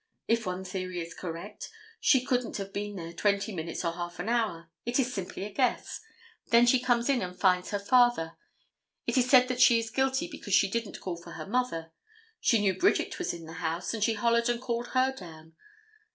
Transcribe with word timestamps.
If 0.27 0.47
one 0.47 0.63
theory 0.63 0.99
is 0.99 1.13
correct, 1.13 1.69
she 1.99 2.25
couldn't 2.25 2.57
have 2.57 2.73
been 2.73 2.95
there 2.95 3.13
twenty 3.13 3.53
minutes 3.53 3.85
or 3.85 3.93
half 3.93 4.17
an 4.17 4.29
hour. 4.29 4.71
It 4.83 4.97
is 4.99 5.13
simply 5.13 5.45
a 5.45 5.51
guess. 5.53 6.01
Then 6.47 6.65
she 6.65 6.79
comes 6.79 7.07
in 7.07 7.21
and 7.21 7.39
finds 7.39 7.69
her 7.69 7.77
father. 7.77 8.35
It 9.05 9.15
is 9.15 9.29
said 9.29 9.47
that 9.49 9.61
she 9.61 9.77
is 9.77 9.91
guilty 9.91 10.27
because 10.27 10.55
she 10.55 10.71
didn't 10.71 11.01
call 11.01 11.17
for 11.17 11.33
her 11.33 11.45
mother. 11.45 11.91
She 12.39 12.59
knew 12.59 12.73
Bridget 12.75 13.19
was 13.19 13.31
in 13.31 13.45
the 13.45 13.53
house, 13.61 13.93
and 13.93 14.03
she 14.03 14.15
hollered 14.15 14.49
and 14.49 14.59
called 14.59 14.87
her 14.93 15.13
down. 15.15 15.53